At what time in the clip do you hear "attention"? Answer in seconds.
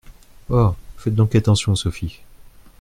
1.35-1.75